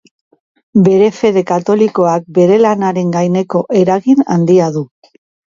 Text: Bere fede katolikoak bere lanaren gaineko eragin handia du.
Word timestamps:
Bere 0.87 1.09
fede 1.17 1.43
katolikoak 1.51 2.25
bere 2.39 2.57
lanaren 2.63 3.13
gaineko 3.19 3.63
eragin 3.83 4.29
handia 4.37 4.73
du. 4.81 4.87